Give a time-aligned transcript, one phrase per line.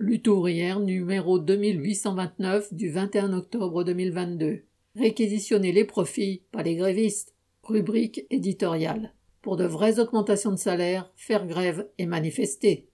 [0.00, 4.60] Lutte ouvrière numéro 2829 du 21 octobre 2022.
[4.94, 7.34] Réquisitionner les profits, pas les grévistes.
[7.64, 9.12] Rubrique éditoriale.
[9.42, 12.86] Pour de vraies augmentations de salaire, faire grève et manifester.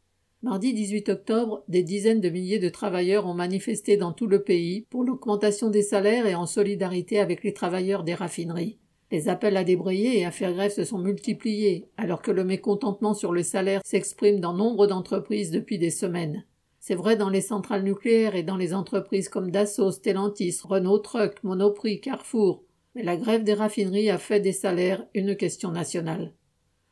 [0.43, 4.87] Mardi 18 octobre, des dizaines de milliers de travailleurs ont manifesté dans tout le pays
[4.89, 8.79] pour l'augmentation des salaires et en solidarité avec les travailleurs des raffineries.
[9.11, 13.13] Les appels à débrayer et à faire grève se sont multipliés, alors que le mécontentement
[13.13, 16.47] sur le salaire s'exprime dans nombre d'entreprises depuis des semaines.
[16.87, 21.43] C'est vrai dans les centrales nucléaires et dans les entreprises comme Dassault, Stellantis, Renault Truck,
[21.43, 22.63] Monoprix, Carrefour.
[22.95, 26.35] Mais la grève des raffineries a fait des salaires une question nationale.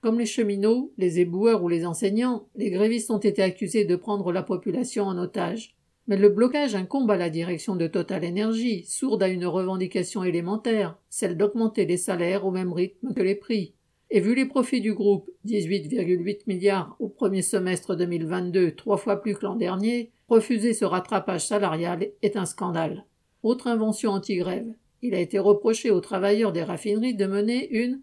[0.00, 4.32] Comme les cheminots, les éboueurs ou les enseignants, les grévistes ont été accusés de prendre
[4.32, 5.76] la population en otage.
[6.06, 10.96] Mais le blocage incombe à la direction de Total Energy, sourde à une revendication élémentaire,
[11.10, 13.74] celle d'augmenter les salaires au même rythme que les prix.
[14.14, 19.34] Et vu les profits du groupe, 18,8 milliards au premier semestre 2022, trois fois plus
[19.34, 23.06] que l'an dernier, refuser ce rattrapage salarial est un scandale.
[23.42, 24.70] Autre invention anti-grève.
[25.00, 28.02] Il a été reproché aux travailleurs des raffineries de mener une,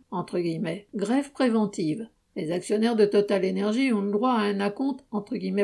[0.95, 2.07] grève préventive.
[2.35, 5.05] Les actionnaires de Total Energy ont le droit à un acompte,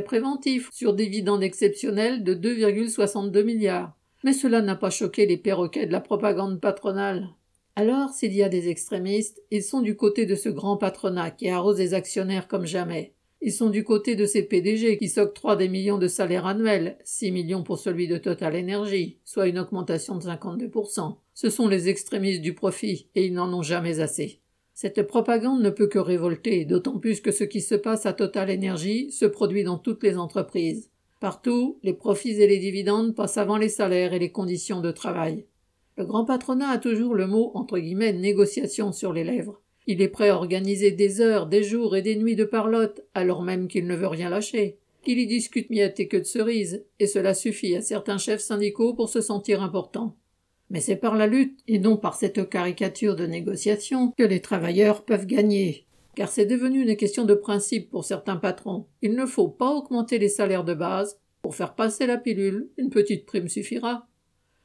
[0.06, 3.98] préventif sur dividendes exceptionnels de 2,62 milliards.
[4.24, 7.30] Mais cela n'a pas choqué les perroquets de la propagande patronale.
[7.78, 11.50] Alors, s'il y a des extrémistes, ils sont du côté de ce grand patronat qui
[11.50, 13.16] arrose les actionnaires comme jamais.
[13.42, 17.31] Ils sont du côté de ces PDG qui s'octroient des millions de salaires annuels, 6
[17.31, 21.18] millions pour celui de Total Energy, soit une augmentation de 52%.
[21.34, 24.40] Ce sont les extrémistes du profit, et ils n'en ont jamais assez.
[24.73, 28.50] Cette propagande ne peut que révolter, d'autant plus que ce qui se passe à Total
[28.50, 30.90] Energy se produit dans toutes les entreprises.
[31.20, 35.46] Partout, les profits et les dividendes passent avant les salaires et les conditions de travail.
[35.98, 39.62] Le grand patronat a toujours le mot entre guillemets négociation sur les lèvres.
[39.88, 43.44] Il est prêt à organiser des heures, des jours et des nuits de parlotte, alors
[43.44, 44.78] même qu'il ne veut rien lâcher.
[45.04, 48.96] qu'il y discute miettes et que de cerises, et cela suffit à certains chefs syndicaux
[48.96, 50.16] pour se sentir importants.
[50.72, 55.06] Mais c'est par la lutte, et non par cette caricature de négociation, que les travailleurs
[55.06, 55.86] peuvent gagner.
[56.16, 58.88] Car c'est devenu une question de principe pour certains patrons.
[59.03, 61.19] Il ne faut pas augmenter les salaires de base.
[61.44, 64.08] Pour faire passer la pilule, une petite prime suffira.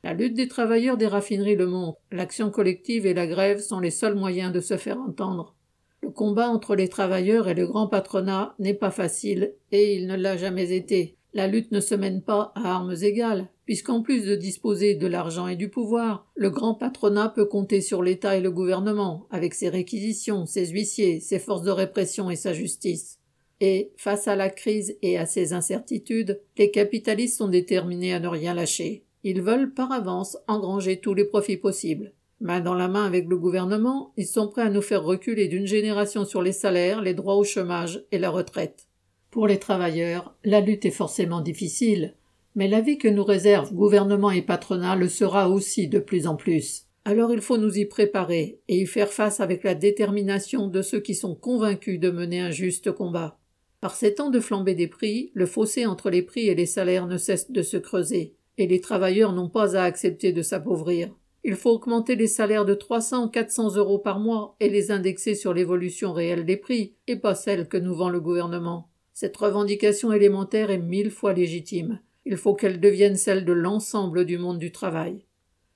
[0.02, 1.98] La lutte des travailleurs des raffineries le montre.
[2.10, 5.54] L'action collective et la grève sont les seuls moyens de se faire entendre.
[6.02, 10.16] Le combat entre les travailleurs et le grand patronat n'est pas facile, et il ne
[10.16, 11.16] l'a jamais été.
[11.34, 15.46] La lutte ne se mène pas à armes égales, puisqu'en plus de disposer de l'argent
[15.46, 19.68] et du pouvoir, le grand patronat peut compter sur l'État et le gouvernement, avec ses
[19.68, 23.18] réquisitions, ses huissiers, ses forces de répression et sa justice.
[23.60, 28.28] Et, face à la crise et à ses incertitudes, les capitalistes sont déterminés à ne
[28.28, 29.04] rien lâcher.
[29.22, 32.12] Ils veulent par avance engranger tous les profits possibles.
[32.40, 35.66] Main dans la main avec le gouvernement, ils sont prêts à nous faire reculer d'une
[35.66, 38.86] génération sur les salaires, les droits au chômage et la retraite.
[39.30, 42.14] Pour les travailleurs, la lutte est forcément difficile,
[42.54, 46.34] mais la vie que nous réservent gouvernement et patronat le sera aussi de plus en
[46.34, 46.86] plus.
[47.04, 51.00] Alors il faut nous y préparer et y faire face avec la détermination de ceux
[51.00, 53.38] qui sont convaincus de mener un juste combat.
[53.82, 57.06] Par ces temps de flambée des prix, le fossé entre les prix et les salaires
[57.06, 61.10] ne cesse de se creuser et les travailleurs n'ont pas à accepter de s'appauvrir.
[61.42, 65.54] Il faut augmenter les salaires de 300 400 euros par mois et les indexer sur
[65.54, 68.90] l'évolution réelle des prix, et pas celle que nous vend le gouvernement.
[69.14, 72.00] Cette revendication élémentaire est mille fois légitime.
[72.26, 75.24] Il faut qu'elle devienne celle de l'ensemble du monde du travail.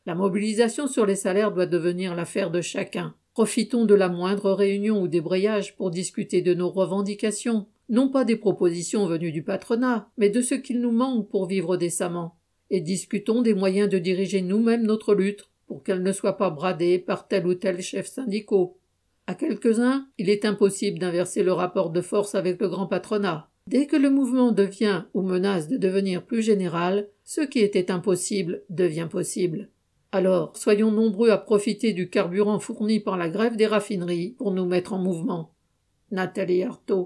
[0.05, 3.15] La mobilisation sur les salaires doit devenir l'affaire de chacun.
[3.33, 8.37] Profitons de la moindre réunion ou débrayage pour discuter de nos revendications, non pas des
[8.37, 12.37] propositions venues du patronat, mais de ce qu'il nous manque pour vivre décemment
[12.71, 16.99] et discutons des moyens de diriger nous-mêmes notre lutte pour qu'elle ne soit pas bradée
[16.99, 18.79] par tel ou tel chef syndicaux.
[19.27, 23.49] À quelques-uns, il est impossible d'inverser le rapport de force avec le grand patronat.
[23.67, 28.63] Dès que le mouvement devient ou menace de devenir plus général, ce qui était impossible
[28.69, 29.71] devient possible.
[30.13, 34.67] Alors, soyons nombreux à profiter du carburant fourni par la grève des raffineries pour nous
[34.67, 35.55] mettre en mouvement.
[36.11, 37.03] Nathalie Artaud.